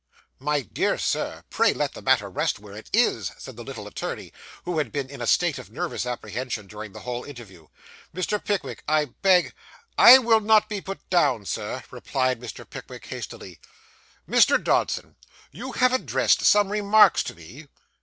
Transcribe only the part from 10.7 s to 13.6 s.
put down, Sir,' replied Mr. Pickwick hastily.